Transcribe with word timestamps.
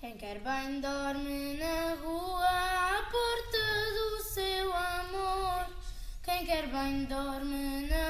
Quem 0.00 0.16
quer 0.16 0.38
bem 0.38 0.80
dorme 0.80 1.58
na 1.58 1.94
rua 2.02 2.48
à 2.48 3.02
porta 3.12 3.66
do 3.96 4.22
seu 4.22 4.72
amor. 4.72 5.66
Quem 6.22 6.46
quer 6.46 6.68
bem 6.68 7.04
dorme 7.04 7.86
na 7.86 8.09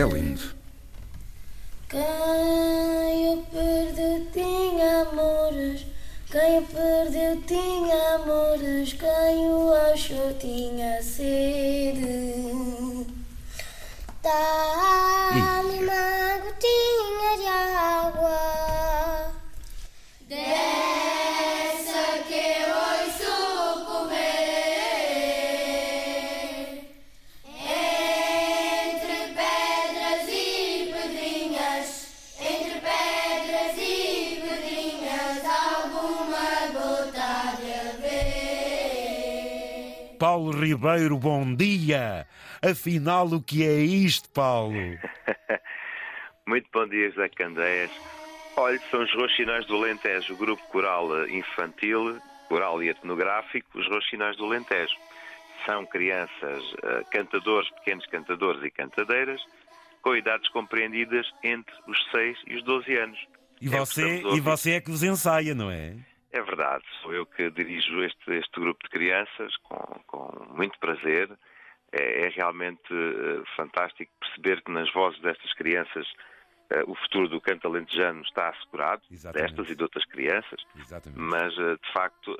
é 0.00 0.04
lindo. 0.04 0.54
Quem 1.88 3.32
o 3.32 3.42
perdeu 3.50 4.26
tinha 4.32 5.02
amores. 5.02 5.84
Quem 6.30 6.58
o 6.58 6.62
perdeu 6.62 7.42
tinha 7.42 8.14
amores. 8.14 8.92
Quem 8.92 9.48
o 9.48 9.72
achou 9.92 10.32
tinha 10.34 11.02
sede. 11.02 13.06
Dá-me 14.22 14.87
Paulo 40.38 40.52
Ribeiro, 40.52 41.18
bom 41.18 41.52
dia. 41.52 42.24
Afinal, 42.62 43.26
o 43.26 43.42
que 43.42 43.66
é 43.66 43.80
isto, 43.80 44.30
Paulo? 44.30 44.72
Muito 46.46 46.68
bom 46.72 46.86
dia, 46.86 47.10
José 47.10 47.28
Candeias. 47.30 47.90
Olha, 48.56 48.80
são 48.88 49.02
os 49.02 49.12
Roxinóis 49.14 49.66
do 49.66 49.74
Alentejo, 49.74 50.34
o 50.34 50.36
grupo 50.36 50.62
coral 50.68 51.28
infantil, 51.28 52.20
coral 52.48 52.80
e 52.84 52.88
etnográfico, 52.88 53.80
os 53.80 53.88
Roxinóis 53.88 54.36
do 54.36 54.44
Alentejo. 54.44 54.94
São 55.66 55.84
crianças, 55.84 56.62
eh, 56.84 57.02
cantadores, 57.10 57.68
pequenos 57.70 58.06
cantadores 58.06 58.62
e 58.62 58.70
cantadeiras, 58.70 59.40
com 60.02 60.14
idades 60.14 60.48
compreendidas 60.50 61.26
entre 61.42 61.74
os 61.88 61.98
6 62.12 62.38
e 62.46 62.54
os 62.54 62.62
12 62.62 62.96
anos. 62.96 63.18
E 63.60 63.66
É 63.66 63.76
você, 63.76 64.22
a 64.24 64.36
e 64.36 64.40
você 64.40 64.70
é 64.74 64.80
que 64.80 64.92
os 64.92 65.02
ensaia, 65.02 65.52
não 65.52 65.68
é? 65.68 65.96
Verdade, 66.58 66.84
sou 67.02 67.14
eu 67.14 67.24
que 67.24 67.52
dirijo 67.52 68.02
este, 68.02 68.32
este 68.32 68.58
grupo 68.58 68.82
de 68.82 68.90
crianças 68.90 69.56
com, 69.58 69.78
com 70.08 70.54
muito 70.56 70.76
prazer. 70.80 71.30
É, 71.92 72.26
é 72.26 72.28
realmente 72.30 72.92
eh, 72.92 73.42
fantástico 73.56 74.12
perceber 74.18 74.60
que 74.62 74.72
nas 74.72 74.92
vozes 74.92 75.20
destas 75.20 75.54
crianças 75.54 76.04
eh, 76.70 76.82
o 76.88 76.96
futuro 76.96 77.28
do 77.28 77.40
canto 77.40 77.68
alentejano 77.68 78.22
está 78.22 78.48
assegurado, 78.48 79.02
Exatamente. 79.08 79.54
destas 79.54 79.70
e 79.70 79.76
de 79.76 79.82
outras 79.84 80.04
crianças, 80.06 80.60
Exatamente. 80.76 81.20
mas 81.20 81.56
eh, 81.56 81.76
de 81.76 81.92
facto 81.92 82.36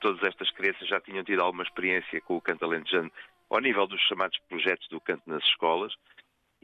todas 0.00 0.22
estas 0.22 0.50
crianças 0.52 0.88
já 0.88 0.98
tinham 1.02 1.22
tido 1.22 1.42
alguma 1.42 1.64
experiência 1.64 2.22
com 2.22 2.36
o 2.36 2.40
canto 2.40 2.64
alentejano 2.64 3.12
ao 3.50 3.60
nível 3.60 3.86
dos 3.86 4.00
chamados 4.08 4.38
projetos 4.48 4.88
do 4.88 5.00
canto 5.02 5.22
nas 5.26 5.44
escolas 5.44 5.92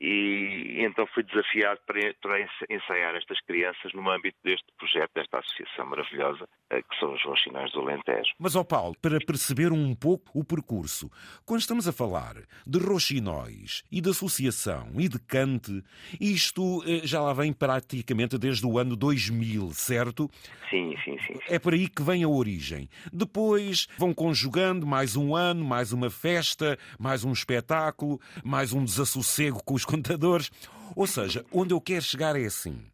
e 0.01 0.83
então 0.85 1.07
fui 1.15 1.23
desafiado 1.23 1.79
para, 1.87 2.01
para 2.23 2.41
ens- 2.41 2.51
ensaiar 2.71 3.15
estas 3.15 3.41
crianças 3.43 3.93
no 3.93 4.09
âmbito 4.11 4.39
deste 4.43 4.65
projeto, 4.79 5.11
desta 5.15 5.39
associação 5.39 5.87
maravilhosa, 5.87 6.49
eh, 6.71 6.83
que 6.83 6.99
são 6.99 7.13
os 7.13 7.23
Roxinóis 7.25 7.71
do 7.73 7.81
Alentejo. 7.81 8.31
Mas, 8.39 8.57
ó 8.57 8.65
Paulo, 8.65 8.97
para 9.01 9.19
perceber 9.19 9.73
um 9.73 9.95
pouco 9.95 10.31
o 10.39 10.45
percurso, 10.45 11.11
quando 11.45 11.61
estamos 11.61 11.87
a 11.87 11.93
falar 11.93 12.35
de 12.67 12.79
roxinóis 12.79 13.83
e 13.93 14.01
de 14.01 14.11
associação 14.11 14.89
e 14.99 15.09
de 15.09 15.19
cante, 15.19 15.83
isto 16.21 16.83
eh, 16.87 17.07
já 17.07 17.21
lá 17.21 17.33
vem 17.35 17.53
praticamente 17.53 18.39
desde 18.39 18.67
o 18.67 18.79
ano 18.79 18.97
2000, 18.97 19.73
certo? 19.75 20.31
Sim, 20.71 20.95
sim, 21.05 21.19
sim. 21.27 21.35
sim. 21.35 21.41
É 21.55 21.59
por 21.59 21.75
aí 21.75 21.89
que 21.89 22.03
vem 22.03 22.23
a 22.25 22.29
origem. 22.29 22.89
Depois 23.13 23.87
vão 23.99 24.15
conjugando 24.15 24.87
mais 24.87 25.17
um 25.17 25.35
ano, 25.35 25.65
mais 25.65 25.93
uma 25.93 26.09
festa, 26.09 26.79
mais 26.99 27.25
um 27.25 27.33
espetáculo, 27.33 28.21
mais 28.45 28.73
um 28.73 28.85
desassossego 28.85 29.63
com 29.65 29.75
os 29.75 29.85
contadores. 29.91 30.51
Ou 30.97 31.07
seja, 31.07 31.45
onde 31.53 31.75
eu 31.75 31.81
quero 31.81 32.03
chegar 32.03 32.37
é 32.37 32.45
assim. 32.45 32.91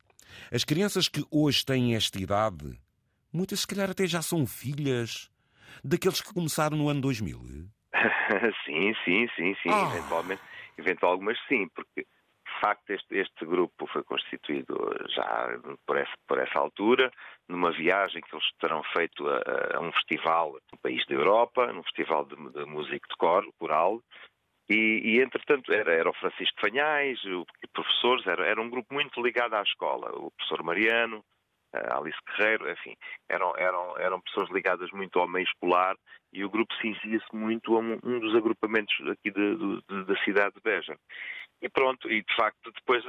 As 0.52 0.64
crianças 0.64 1.08
que 1.08 1.24
hoje 1.30 1.64
têm 1.64 1.94
esta 1.94 2.18
idade, 2.18 2.78
muitas 3.32 3.60
se 3.60 3.66
calhar 3.66 3.90
até 3.90 4.06
já 4.06 4.22
são 4.22 4.46
filhas 4.46 5.30
daqueles 5.82 6.20
que 6.20 6.32
começaram 6.32 6.76
no 6.76 6.88
ano 6.88 7.00
2000. 7.00 7.38
sim, 8.64 8.94
sim, 9.04 9.26
sim, 9.36 9.54
sim. 9.62 9.70
Ah. 9.70 9.90
Eventualmente, 9.92 10.42
eventualmente 10.78 11.04
algumas 11.04 11.38
sim, 11.48 11.68
porque 11.74 12.02
de 12.02 12.60
facto 12.60 12.90
este, 12.90 13.16
este 13.16 13.44
grupo 13.44 13.86
foi 13.88 14.02
constituído 14.04 14.74
já 15.14 15.58
por 15.86 15.96
essa, 15.96 16.12
por 16.26 16.38
essa 16.38 16.58
altura, 16.58 17.10
numa 17.48 17.72
viagem 17.72 18.22
que 18.22 18.34
eles 18.34 18.46
terão 18.60 18.82
feito 18.96 19.26
a, 19.28 19.76
a 19.76 19.80
um 19.80 19.92
festival 19.92 20.56
no 20.72 20.78
país 20.78 21.04
da 21.06 21.14
Europa, 21.14 21.72
num 21.72 21.82
festival 21.82 22.24
de, 22.24 22.36
de 22.36 22.64
música 22.64 23.06
de 23.08 23.16
cor, 23.18 23.44
coral, 23.58 24.00
e, 24.68 25.00
e, 25.04 25.22
entretanto 25.22 25.72
era, 25.72 25.92
era 25.92 26.10
o 26.10 26.14
Francisco 26.14 26.60
Fanhais, 26.60 27.22
o, 27.24 27.46
professores, 27.72 28.26
era, 28.26 28.44
era 28.44 28.60
um 28.60 28.70
grupo 28.70 28.92
muito 28.92 29.20
ligado 29.22 29.54
à 29.54 29.62
escola, 29.62 30.10
o 30.16 30.30
professor 30.32 30.62
Mariano, 30.62 31.24
a 31.72 31.98
Alice 31.98 32.18
Guerreiro, 32.26 32.70
enfim, 32.70 32.96
eram, 33.28 33.52
eram, 33.56 33.98
eram 33.98 34.20
pessoas 34.20 34.50
ligadas 34.50 34.90
muito 34.92 35.18
ao 35.18 35.28
meio 35.28 35.44
escolar 35.44 35.96
e 36.32 36.44
o 36.44 36.50
grupo 36.50 36.74
cingia-se 36.80 37.34
muito 37.34 37.76
a 37.76 37.80
um, 37.80 37.98
um 38.02 38.20
dos 38.20 38.34
agrupamentos 38.34 38.94
aqui 39.08 39.30
de, 39.30 39.56
de, 39.56 40.04
da 40.04 40.24
cidade 40.24 40.54
de 40.54 40.60
Beja. 40.62 40.96
E 41.62 41.68
pronto, 41.68 42.10
e 42.10 42.22
de 42.22 42.34
facto 42.34 42.70
depois 42.72 43.02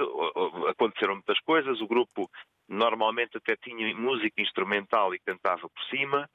aconteceram 0.69 1.16
muitas 1.16 1.39
coisas, 1.41 1.81
o 1.81 1.88
grupo 1.88 2.29
normalmente 2.68 3.38
até 3.38 3.56
tinha 3.56 3.96
música 3.96 4.42
instrumental 4.42 5.14
e 5.14 5.20
cantava 5.20 5.70
por 5.70 5.84
cima, 5.90 6.30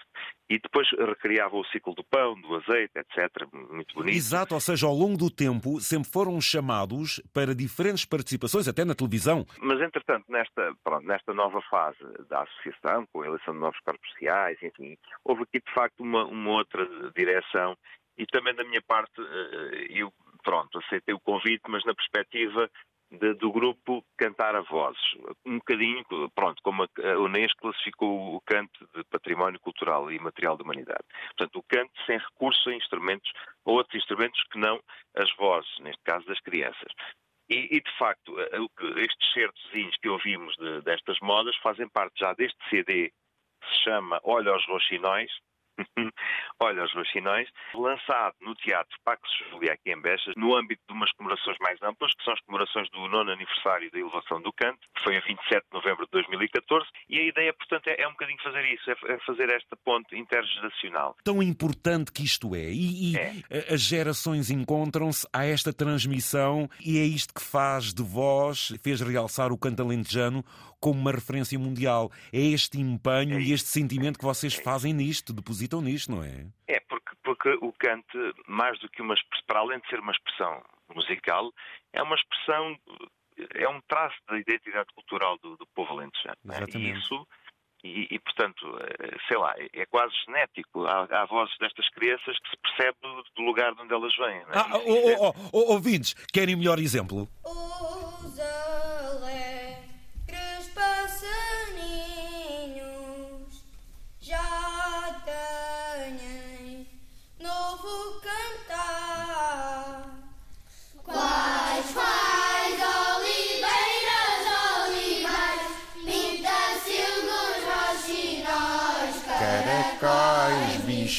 e 0.48 0.59
depois 0.59 0.88
recriava 0.91 1.56
o 1.56 1.65
ciclo 1.66 1.94
do 1.94 2.04
pão, 2.04 2.38
do 2.41 2.56
azeite, 2.56 2.93
etc. 2.96 3.46
Muito 3.70 3.94
bonito. 3.94 4.17
Exato, 4.17 4.55
ou 4.55 4.61
seja, 4.61 4.87
ao 4.87 4.94
longo 4.94 5.17
do 5.17 5.31
tempo 5.31 5.81
sempre 5.81 6.11
foram 6.11 6.40
chamados 6.40 7.23
para 7.32 7.55
diferentes 7.55 8.05
participações, 8.05 8.69
até 8.69 8.84
na 8.84 8.94
televisão. 8.94 9.46
Mas, 9.61 9.81
entretanto, 9.81 10.25
nesta, 10.29 10.75
pronto, 10.84 11.06
nesta 11.06 11.32
nova 11.32 11.61
fase 11.62 11.99
da 12.29 12.43
associação, 12.43 13.06
com 13.12 13.23
a 13.23 13.26
eleição 13.26 13.55
de 13.55 13.61
novos 13.61 13.81
corpos 13.81 14.08
sociais, 14.11 14.58
enfim, 14.62 14.96
houve 15.25 15.43
aqui 15.43 15.61
de 15.61 15.73
facto 15.73 16.00
uma, 16.00 16.25
uma 16.25 16.50
outra 16.50 16.87
direção 17.17 17.76
e 18.19 18.26
também 18.26 18.55
da 18.55 18.64
minha 18.64 18.82
parte 18.82 19.12
eu, 19.90 20.12
pronto, 20.43 20.78
aceitei 20.78 21.14
o 21.14 21.20
convite, 21.20 21.62
mas 21.69 21.85
na 21.85 21.94
perspectiva 21.94 22.69
de, 23.19 23.35
do 23.35 23.53
grupo 23.53 24.05
cantar 24.17 24.56
a 24.56 24.62
vozes. 24.62 25.03
Um 25.44 25.59
bocadinho, 25.59 26.05
pronto, 26.35 26.61
como 26.62 26.85
a 26.85 27.19
Unesco 27.19 27.61
classificou 27.61 28.37
o 28.37 28.41
canto 28.41 28.88
de 28.94 29.05
património 29.05 29.61
cultural 29.61 30.11
e 30.11 30.19
material 30.19 30.56
da 30.56 30.64
humanidade. 30.64 31.05
Portanto, 31.37 31.59
o 31.59 31.62
canto 31.62 31.93
sem 32.06 32.19
recurso 32.19 32.70
a 32.70 32.75
instrumentos, 32.75 33.31
a 33.67 33.70
outros 33.70 33.94
instrumentos 33.97 34.43
que 34.50 34.59
não 34.59 34.81
as 35.17 35.31
vozes, 35.37 35.70
neste 35.81 36.03
caso 36.05 36.26
das 36.26 36.41
crianças. 36.41 36.93
E, 37.49 37.76
e 37.76 37.81
de 37.81 37.99
facto, 37.99 38.35
estes 38.97 39.32
certozinhos 39.32 39.97
que 40.00 40.09
ouvimos 40.09 40.56
de, 40.56 40.81
destas 40.82 41.19
modas 41.20 41.56
fazem 41.56 41.88
parte 41.88 42.19
já 42.19 42.32
deste 42.32 42.59
CD 42.70 43.11
que 43.11 43.69
se 43.69 43.85
chama 43.85 44.20
Olha 44.25 44.53
aos 44.53 44.67
Roxinóis, 44.67 45.31
Olha, 46.60 46.84
os 46.84 46.92
Vacinóis, 46.92 47.48
lançado 47.74 48.34
no 48.40 48.54
Teatro 48.54 48.96
Pax 49.04 49.20
Julia 49.50 49.72
aqui 49.72 49.92
em 49.92 50.00
Beixas, 50.00 50.34
no 50.36 50.54
âmbito 50.56 50.82
de 50.88 50.94
umas 50.94 51.10
comemorações 51.12 51.56
mais 51.60 51.80
amplas, 51.82 52.12
que 52.14 52.24
são 52.24 52.32
as 52.32 52.40
comemorações 52.40 52.88
do 52.90 53.08
nono 53.08 53.30
aniversário 53.30 53.90
da 53.90 53.98
elevação 53.98 54.40
do 54.40 54.52
canto, 54.52 54.80
que 54.94 55.02
foi 55.02 55.16
a 55.16 55.20
27 55.20 55.62
de 55.62 55.72
novembro 55.72 56.04
de 56.04 56.10
2014, 56.12 56.86
e 57.08 57.19
a 57.19 57.24
ideia, 57.24 57.52
portanto, 57.52 57.88
é, 57.88 58.02
é 58.02 58.08
um 58.08 58.12
bocadinho 58.12 58.42
fazer 58.42 58.64
isso, 58.72 58.90
é, 58.90 58.94
é 59.14 59.19
fazer 59.26 59.50
esta 59.50 59.76
ponte 59.84 60.16
intergeracional. 60.16 61.16
Tão 61.24 61.42
importante 61.42 62.12
que 62.12 62.22
isto 62.22 62.54
é, 62.54 62.70
e, 62.70 63.12
e 63.12 63.16
é. 63.16 63.75
as 63.75 63.80
gerações 63.80 64.50
encontram-se, 64.50 65.26
há 65.32 65.44
esta 65.44 65.72
transmissão, 65.72 66.68
e 66.80 66.98
é 66.98 67.04
isto 67.04 67.34
que 67.34 67.42
faz 67.42 67.92
de 67.92 68.02
vós, 68.02 68.72
fez 68.82 69.00
realçar 69.00 69.52
o 69.52 69.58
canto 69.58 69.82
alentejano 69.82 70.44
como 70.82 71.00
uma 71.00 71.12
referência 71.12 71.56
mundial. 71.58 72.11
É 72.32 72.40
este 72.40 72.79
empenho 72.81 73.38
é 73.38 73.40
e 73.40 73.52
este 73.52 73.69
sentimento 73.69 74.19
que 74.19 74.25
vocês 74.25 74.52
fazem 74.52 74.93
nisto, 74.93 75.32
depositam 75.32 75.81
nisto, 75.81 76.11
não 76.11 76.25
é? 76.25 76.46
É, 76.67 76.81
porque, 76.81 77.12
porque 77.23 77.49
o 77.62 77.73
canto, 77.73 78.19
mais 78.49 78.79
do 78.81 78.88
que 78.90 79.00
uma 79.00 79.14
expressão, 79.14 79.46
para 79.46 79.61
além 79.61 79.79
de 79.79 79.88
ser 79.88 80.00
uma 80.00 80.12
expressão 80.12 80.62
musical, 80.94 81.52
é 81.93 82.02
uma 82.02 82.17
expressão, 82.17 82.76
é 83.55 83.69
um 83.69 83.81
traço 83.82 84.17
da 84.29 84.37
identidade 84.37 84.88
cultural 84.94 85.38
do, 85.38 85.56
do 85.56 85.67
povo 85.69 85.93
alentejano. 85.93 86.37
É? 86.50 86.79
E 86.79 86.90
isso. 86.90 87.26
E, 87.85 88.06
e, 88.12 88.19
portanto, 88.20 88.78
eh, 88.78 89.17
sei 89.26 89.37
lá, 89.37 89.55
é 89.58 89.87
quase 89.87 90.12
genético. 90.25 90.87
Há, 90.87 91.02
há, 91.11 91.25
vozes 91.26 91.56
destas 91.58 91.88
crianças 91.90 92.38
que 92.38 92.50
se 92.50 92.56
percebe 92.56 92.96
do 93.35 93.43
lugar 93.43 93.75
de 93.75 93.82
onde 93.82 93.93
elas 93.93 94.14
vêm. 94.17 94.40
Não 94.44 94.52
é? 94.52 94.58
Ah, 94.58 94.69
oh, 94.87 95.26
oh, 95.26 95.35
oh, 95.52 95.73
ouvintes, 95.73 96.14
querem 96.32 96.55
melhor 96.55 96.78
exemplo? 96.78 97.28
Os 97.44 98.12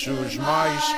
bichos 0.04 0.36
mais 0.36 0.96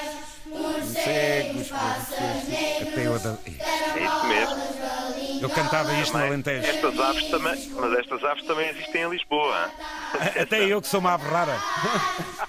morcegos, 0.48 1.72
até 1.72 3.08
eu 3.08 3.16
É 3.16 4.04
isso 4.04 4.26
mesmo. 4.26 5.42
Eu 5.42 5.50
cantava 5.50 5.94
isto 5.94 6.18
no 6.18 6.24
Alentejo. 6.24 6.66
Estas 6.66 7.00
aves 7.00 7.26
também, 7.30 7.72
mas 7.76 8.00
estas 8.00 8.24
aves 8.24 8.44
também 8.46 8.70
existem 8.70 9.04
em 9.04 9.10
Lisboa. 9.10 9.70
Até 10.42 10.64
eu 10.66 10.82
que 10.82 10.88
sou 10.88 11.00
uma 11.00 11.14
ave 11.14 11.28
rara. 11.28 11.60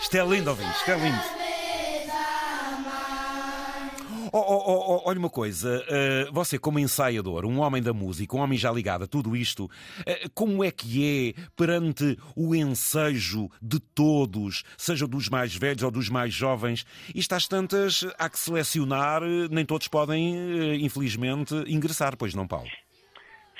Isto 0.00 0.16
é 0.16 0.24
lindo, 0.24 0.50
ouvintes, 0.50 0.76
isto 0.78 0.90
é 0.90 0.96
lindo. 0.96 1.39
Oh, 4.32 4.38
oh, 4.38 4.62
oh, 4.66 4.94
oh, 4.94 5.08
olha 5.08 5.18
uma 5.18 5.28
coisa, 5.28 5.84
uh, 5.88 6.32
você 6.32 6.56
como 6.56 6.78
ensaiador, 6.78 7.44
um 7.44 7.58
homem 7.58 7.82
da 7.82 7.92
música, 7.92 8.36
um 8.36 8.40
homem 8.40 8.56
já 8.56 8.70
ligado 8.70 9.02
a 9.02 9.06
tudo 9.08 9.34
isto, 9.34 9.64
uh, 9.64 10.30
como 10.32 10.62
é 10.62 10.70
que 10.70 11.34
é 11.36 11.50
perante 11.56 12.16
o 12.36 12.54
ensejo 12.54 13.48
de 13.60 13.80
todos, 13.80 14.62
seja 14.78 15.04
dos 15.08 15.28
mais 15.28 15.56
velhos 15.56 15.82
ou 15.82 15.90
dos 15.90 16.08
mais 16.08 16.32
jovens? 16.32 16.86
Isto 17.12 17.34
às 17.34 17.48
tantas 17.48 18.06
há 18.16 18.30
que 18.30 18.38
selecionar, 18.38 19.20
nem 19.50 19.66
todos 19.66 19.88
podem, 19.88 20.80
infelizmente, 20.84 21.52
ingressar, 21.66 22.16
pois 22.16 22.32
não, 22.32 22.46
Paulo? 22.46 22.68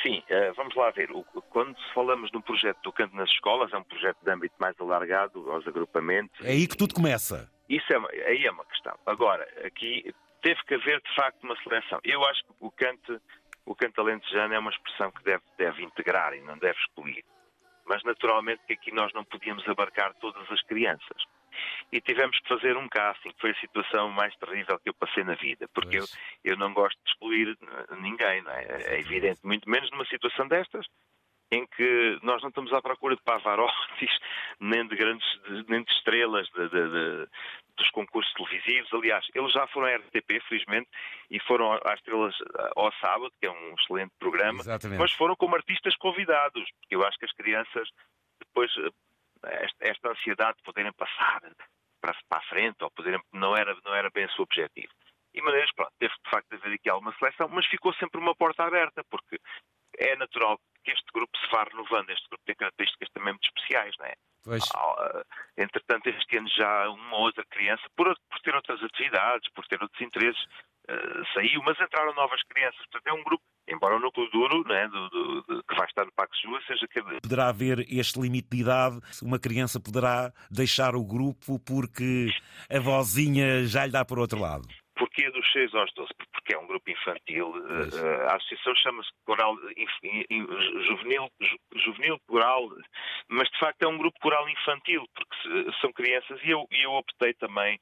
Sim, 0.02 0.22
vamos 0.56 0.74
lá 0.76 0.90
ver. 0.92 1.10
Quando 1.50 1.76
falamos 1.92 2.30
no 2.32 2.40
projeto 2.40 2.78
do 2.84 2.92
canto 2.92 3.14
nas 3.16 3.28
escolas, 3.30 3.72
é 3.72 3.76
um 3.76 3.82
projeto 3.82 4.18
de 4.22 4.30
âmbito 4.30 4.54
mais 4.58 4.78
alargado 4.80 5.50
aos 5.50 5.66
agrupamentos. 5.66 6.38
É 6.42 6.52
aí 6.52 6.66
que 6.66 6.76
tudo 6.76 6.94
começa. 6.94 7.50
Isso 7.68 7.92
é, 7.92 8.28
aí 8.28 8.46
é 8.46 8.50
uma 8.50 8.64
questão. 8.64 8.96
Agora, 9.04 9.46
aqui 9.64 10.14
teve 10.42 10.62
que 10.64 10.74
haver, 10.74 11.00
de 11.00 11.14
facto, 11.14 11.42
uma 11.44 11.56
seleção. 11.62 12.00
Eu 12.04 12.24
acho 12.26 12.42
que 12.44 12.52
o 12.60 12.70
canto, 12.70 13.20
o 13.64 13.74
canto 13.74 14.00
alentejano 14.00 14.54
é 14.54 14.58
uma 14.58 14.70
expressão 14.70 15.10
que 15.10 15.22
deve, 15.22 15.42
deve 15.58 15.82
integrar 15.82 16.34
e 16.34 16.40
não 16.40 16.58
deve 16.58 16.78
excluir. 16.78 17.24
Mas, 17.86 18.02
naturalmente, 18.04 18.62
que 18.66 18.74
aqui 18.74 18.92
nós 18.92 19.12
não 19.12 19.24
podíamos 19.24 19.66
abarcar 19.68 20.14
todas 20.14 20.50
as 20.50 20.62
crianças. 20.62 21.22
E 21.92 22.00
tivemos 22.00 22.38
que 22.38 22.48
fazer 22.48 22.76
um 22.76 22.88
casting, 22.88 23.30
que 23.30 23.40
foi 23.40 23.50
a 23.50 23.60
situação 23.60 24.08
mais 24.10 24.34
terrível 24.36 24.78
que 24.78 24.90
eu 24.90 24.94
passei 24.94 25.24
na 25.24 25.34
vida, 25.34 25.68
porque 25.74 25.98
eu, 25.98 26.04
eu 26.44 26.56
não 26.56 26.72
gosto 26.72 26.96
de 27.04 27.10
excluir 27.10 27.58
ninguém, 28.00 28.42
não 28.42 28.52
é? 28.52 28.94
é 28.94 29.00
evidente, 29.00 29.40
muito 29.44 29.68
menos 29.68 29.90
numa 29.90 30.04
situação 30.06 30.46
destas, 30.46 30.86
em 31.52 31.66
que 31.66 32.18
nós 32.22 32.40
não 32.42 32.48
estamos 32.48 32.72
à 32.72 32.80
procura 32.80 33.16
de 33.16 33.22
Pavarotti, 33.22 34.06
nem 34.60 34.86
de 34.86 34.94
grandes, 34.94 35.26
nem 35.68 35.82
de 35.82 35.92
estrelas 35.92 36.48
de, 36.50 36.68
de, 36.68 36.88
de, 36.88 37.28
dos 37.80 37.90
concursos 37.90 38.32
televisivos. 38.34 38.92
Aliás, 38.92 39.26
eles 39.34 39.52
já 39.52 39.66
foram 39.68 39.86
à 39.86 39.96
RTP, 39.96 40.40
felizmente, 40.46 40.88
e 41.30 41.40
foram 41.40 41.72
às 41.72 41.94
estrelas 41.94 42.34
ao 42.76 42.92
sábado, 43.00 43.32
que 43.40 43.46
é 43.46 43.50
um 43.50 43.74
excelente 43.74 44.12
programa, 44.18 44.60
Exatamente. 44.60 44.98
mas 44.98 45.12
foram 45.12 45.34
como 45.34 45.56
artistas 45.56 45.96
convidados, 45.96 46.64
porque 46.80 46.94
eu 46.94 47.04
acho 47.04 47.18
que 47.18 47.24
as 47.24 47.32
crianças, 47.32 47.88
depois, 48.38 48.70
eh, 48.76 49.66
esta, 49.80 50.10
ansiedade 50.10 50.58
de 50.58 50.62
poderem 50.62 50.92
passar 50.92 51.40
para, 52.00 52.14
a 52.30 52.42
frente, 52.42 52.82
ou 52.82 52.90
poderem, 52.90 53.20
não, 53.32 53.56
era, 53.56 53.76
não 53.84 53.94
era 53.94 54.10
bem 54.10 54.26
o 54.26 54.32
seu 54.32 54.44
objetivo. 54.44 54.92
E 55.32 55.40
maneiras, 55.40 55.70
pronto, 55.74 55.92
teve 55.98 56.12
de 56.12 56.30
facto 56.30 56.48
de 56.50 56.56
haver 56.56 56.74
aqui 56.74 56.90
alguma 56.90 57.14
seleção, 57.18 57.48
mas 57.48 57.66
ficou 57.66 57.94
sempre 57.94 58.20
uma 58.20 58.34
porta 58.34 58.64
aberta, 58.64 59.02
porque 59.10 59.38
é 59.98 60.16
natural 60.16 60.58
que 60.84 60.90
este 60.90 61.06
grupo 61.14 61.36
se 61.38 61.50
vá 61.50 61.64
renovando. 61.64 62.10
Este 62.10 62.28
grupo 62.28 62.44
tem 62.44 62.56
características 62.56 63.08
também 63.10 63.32
muito 63.32 63.46
especiais, 63.46 63.94
não 63.98 64.06
é? 64.06 64.14
Pois. 64.42 64.64
Ah, 64.74 65.22
entretanto, 65.58 66.08
este 66.08 66.36
ano 66.38 66.48
já 66.48 66.88
uma 66.88 67.16
ou 67.16 67.24
outra 67.24 67.44
criança, 67.50 67.82
por, 67.96 68.06
por 68.06 68.40
ter 68.40 68.54
outras 68.54 68.82
atividades, 68.82 69.50
por 69.54 69.66
ter 69.66 69.80
outros 69.82 70.00
interesses, 70.00 70.42
uh, 70.88 71.24
saiu, 71.34 71.62
mas 71.64 71.78
entraram 71.80 72.14
novas 72.14 72.42
crianças. 72.44 72.80
Portanto, 72.90 73.06
é 73.06 73.12
um 73.12 73.22
grupo, 73.22 73.44
embora 73.68 73.96
o 73.96 74.00
núcleo 74.00 74.30
duro, 74.30 74.66
né, 74.66 74.88
do, 74.88 75.08
do, 75.10 75.42
do, 75.42 75.64
que 75.64 75.74
vai 75.74 75.86
estar 75.86 76.04
no 76.04 76.12
Pax 76.12 76.40
Jua, 76.40 76.60
seja 76.66 76.86
que... 76.88 77.02
Poderá 77.20 77.48
haver 77.48 77.86
este 77.88 78.18
limite 78.20 78.48
de 78.50 78.62
idade, 78.62 79.00
uma 79.22 79.38
criança 79.38 79.78
poderá 79.78 80.32
deixar 80.50 80.94
o 80.94 81.04
grupo 81.04 81.58
porque 81.60 82.30
a 82.70 82.78
vozinha 82.78 83.66
já 83.66 83.84
lhe 83.84 83.92
dá 83.92 84.04
por 84.04 84.18
outro 84.18 84.38
lado. 84.38 84.66
Porquê 85.00 85.30
dos 85.30 85.50
6 85.50 85.74
aos 85.74 85.90
12? 85.94 86.10
Porque 86.30 86.54
é 86.54 86.58
um 86.58 86.66
grupo 86.66 86.90
infantil. 86.90 87.54
Eh, 87.56 88.26
a 88.28 88.36
associação 88.36 88.74
chama-se 88.76 89.08
Coral 89.24 89.56
Juvenil, 90.86 91.26
Juvenil 91.74 92.18
Coral, 92.28 92.68
mas 93.30 93.48
de 93.48 93.58
facto 93.58 93.82
é 93.82 93.88
um 93.88 93.96
grupo 93.96 94.20
coral 94.20 94.46
infantil, 94.46 95.02
porque 95.14 95.72
são 95.80 95.90
crianças 95.94 96.38
e 96.44 96.50
eu, 96.50 96.66
eu 96.70 96.92
optei 96.92 97.32
também 97.32 97.80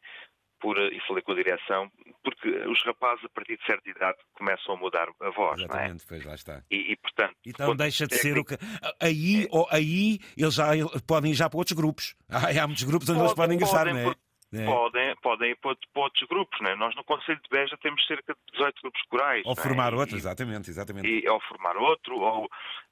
por, 0.61 0.79
eh, 0.79 0.91
e 0.95 1.01
falei 1.09 1.21
com 1.25 1.33
a 1.33 1.35
direção, 1.35 1.91
porque 2.23 2.49
os 2.49 2.81
rapazes 2.85 3.25
a 3.25 3.29
partir 3.31 3.57
de 3.57 3.67
certa 3.67 3.91
idade 3.91 4.19
começam 4.35 4.75
a 4.75 4.77
mudar 4.77 5.09
a 5.21 5.31
voz. 5.31 5.59
Exatamente, 5.59 5.89
não 5.89 5.97
é? 5.97 6.09
pois 6.09 6.25
lá 6.25 6.35
está. 6.37 6.63
E, 6.71 6.93
e 6.93 6.97
portanto. 6.99 7.35
Então 7.45 7.75
deixa 7.75 8.07
de 8.07 8.15
ser 8.15 8.39
o 8.39 8.45
que. 8.45 8.55
Aí, 9.01 9.45
é... 9.45 9.49
ou, 9.51 9.67
aí 9.73 10.21
eles 10.37 10.55
já 10.55 10.69
podem 11.05 11.33
ir 11.33 11.35
já 11.35 11.51
para 11.51 11.59
outros 11.59 11.77
grupos. 11.77 12.15
Há, 12.29 12.63
há 12.63 12.67
muitos 12.69 12.85
grupos 12.85 13.09
onde 13.09 13.21
eles 13.21 13.35
podem 13.35 13.57
ingressar, 13.57 13.93
não 13.93 13.99
é? 13.99 14.28
É. 14.53 14.65
podem, 14.65 15.17
podem 15.17 15.51
ir 15.51 15.57
para, 15.57 15.77
outros 15.95 16.29
grupos. 16.29 16.61
Né? 16.61 16.75
Nós 16.77 16.95
no 16.95 17.05
Conselho 17.05 17.41
de 17.43 17.49
Beja 17.51 17.77
temos 17.79 18.05
cerca 18.07 18.35
de 18.35 18.53
18 18.53 18.81
grupos 18.83 19.03
corais. 19.03 19.43
Ou 19.47 19.57
formar 19.57 19.95
outro, 19.95 20.17
exatamente, 20.17 20.71
exatamente. 20.71 21.09
E, 21.09 21.29
ou 21.29 21.41
formar 21.41 21.77
outro, 21.77 22.19
ou... 22.19 22.49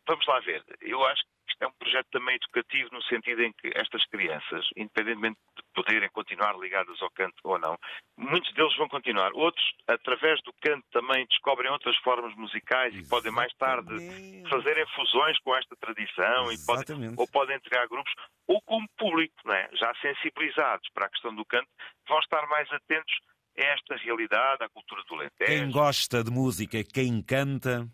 Vamos 0.06 0.26
lá 0.26 0.38
ver. 0.40 0.62
Eu 0.80 1.04
acho 1.04 1.22
que 1.22 1.35
é 1.60 1.66
um 1.66 1.72
projeto 1.72 2.06
também 2.10 2.36
educativo 2.36 2.90
no 2.92 3.02
sentido 3.04 3.42
em 3.42 3.52
que 3.52 3.72
estas 3.74 4.04
crianças, 4.06 4.66
independentemente 4.76 5.38
de 5.56 5.62
poderem 5.74 6.08
continuar 6.10 6.58
ligadas 6.58 7.00
ao 7.00 7.10
canto 7.10 7.36
ou 7.44 7.58
não, 7.58 7.76
muitos 8.16 8.52
deles 8.54 8.76
vão 8.76 8.88
continuar. 8.88 9.32
Outros, 9.32 9.64
através 9.86 10.40
do 10.42 10.52
canto, 10.60 10.84
também 10.92 11.26
descobrem 11.26 11.70
outras 11.70 11.96
formas 11.98 12.34
musicais 12.36 12.94
Exatamente. 12.94 13.06
e 13.06 13.10
podem 13.10 13.32
mais 13.32 13.52
tarde 13.54 14.48
fazerem 14.50 14.86
fusões 14.94 15.38
com 15.40 15.56
esta 15.56 15.76
tradição 15.76 16.52
e 16.52 16.58
podem, 16.66 17.14
ou 17.16 17.26
podem 17.28 17.56
entregar 17.56 17.86
grupos, 17.88 18.12
ou 18.46 18.60
como 18.62 18.86
público, 18.98 19.34
é? 19.50 19.68
já 19.74 19.92
sensibilizados 20.00 20.88
para 20.92 21.06
a 21.06 21.10
questão 21.10 21.34
do 21.34 21.44
canto, 21.44 21.68
vão 22.08 22.18
estar 22.18 22.46
mais 22.48 22.70
atentos 22.72 23.14
a 23.58 23.64
esta 23.64 23.96
realidade, 23.96 24.62
à 24.62 24.68
cultura 24.68 25.02
do 25.08 25.14
Alentejo. 25.14 25.46
Quem 25.46 25.70
gosta 25.70 26.22
de 26.22 26.30
música, 26.30 26.84
quem 26.84 27.22
canta, 27.22 27.88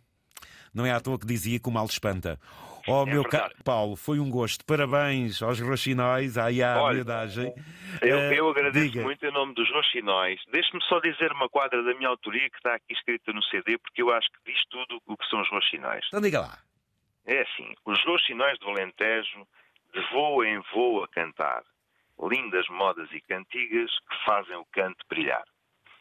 não 0.74 0.84
é 0.84 0.90
à 0.90 1.00
toa 1.00 1.18
que 1.18 1.26
dizia 1.26 1.60
que 1.60 1.68
o 1.68 1.72
mal 1.72 1.86
espanta. 1.86 2.38
Oh, 2.88 3.02
é 3.02 3.06
meu 3.06 3.24
caro 3.24 3.54
Paulo, 3.64 3.96
foi 3.96 4.18
um 4.18 4.30
gosto. 4.30 4.64
Parabéns 4.64 5.42
aos 5.42 5.60
Roxinóis, 5.60 6.36
à 6.36 6.50
miudagem. 6.92 7.52
Eu, 8.00 8.18
eh, 8.18 8.38
eu 8.38 8.48
agradeço 8.48 8.90
Diga. 8.90 9.02
muito 9.02 9.24
em 9.24 9.32
nome 9.32 9.54
dos 9.54 9.70
Roxinóis. 9.70 10.40
Deixe-me 10.50 10.82
só 10.84 10.98
dizer 11.00 11.32
uma 11.32 11.48
quadra 11.48 11.82
da 11.82 11.94
minha 11.94 12.08
autoria 12.08 12.48
que 12.50 12.56
está 12.56 12.74
aqui 12.74 12.92
escrita 12.92 13.32
no 13.32 13.42
CD, 13.44 13.78
porque 13.78 14.02
eu 14.02 14.10
acho 14.10 14.28
que 14.30 14.52
diz 14.52 14.62
tudo 14.70 15.00
o 15.06 15.16
que 15.16 15.26
são 15.28 15.40
os 15.40 15.48
Roxinóis. 15.50 16.04
Então 16.08 16.20
diga 16.20 16.40
lá. 16.40 16.58
É 17.26 17.42
assim, 17.42 17.74
os 17.84 18.04
Roxinóis 18.04 18.58
do 18.58 18.68
Alentejo, 18.70 19.46
de 19.94 20.00
voo 20.10 20.44
em 20.44 20.60
voo 20.72 21.04
a 21.04 21.08
cantar, 21.08 21.62
lindas 22.20 22.66
modas 22.68 23.08
e 23.12 23.20
cantigas 23.20 23.90
que 23.90 24.24
fazem 24.24 24.56
o 24.56 24.66
canto 24.72 25.04
brilhar. 25.08 25.44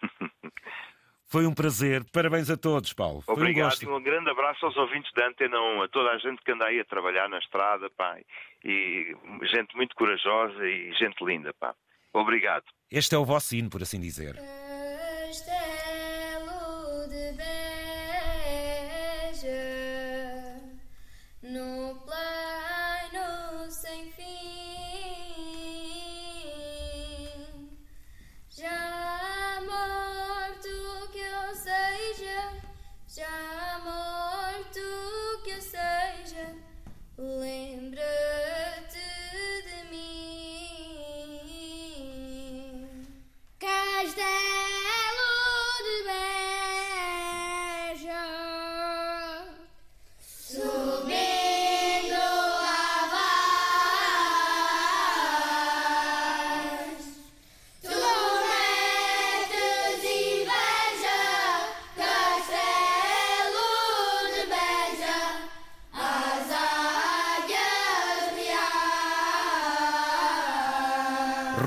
Foi 1.32 1.48
um 1.48 1.54
prazer. 1.54 2.04
Parabéns 2.12 2.50
a 2.50 2.58
todos, 2.58 2.92
Paulo. 2.92 3.22
Foi 3.22 3.34
Obrigado 3.36 3.68
um 3.68 3.70
gosto. 3.70 3.84
e 3.84 3.88
um 3.88 4.04
grande 4.04 4.30
abraço 4.30 4.66
aos 4.66 4.76
ouvintes 4.76 5.10
da 5.14 5.30
Antena 5.30 5.62
1, 5.62 5.84
a 5.84 5.88
toda 5.88 6.10
a 6.10 6.18
gente 6.18 6.44
que 6.44 6.52
anda 6.52 6.66
aí 6.66 6.78
a 6.82 6.84
trabalhar 6.84 7.30
na 7.30 7.40
estrada, 7.40 7.90
pá, 7.92 8.18
e 8.66 9.16
gente 9.44 9.74
muito 9.78 9.96
corajosa 9.96 10.68
e 10.68 10.92
gente 10.96 11.24
linda, 11.24 11.54
pá. 11.58 11.74
Obrigado. 12.12 12.66
Este 12.92 13.16
é 13.16 13.18
o 13.18 13.24
vosso 13.24 13.56
hino, 13.56 13.70
por 13.70 13.82
assim 13.82 14.02
dizer. 14.02 14.36
Castelo 16.02 17.08
de 17.08 17.32
Beja, 17.38 17.61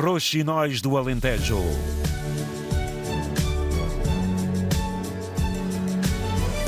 Roxinóis 0.05 0.83
do 0.83 0.99
Alentejo. 0.99 1.59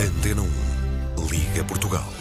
Antena 0.00 0.40
1. 0.40 1.28
Liga 1.28 1.62
Portugal. 1.64 2.15